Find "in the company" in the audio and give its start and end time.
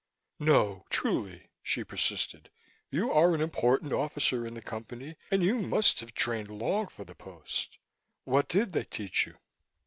4.47-5.15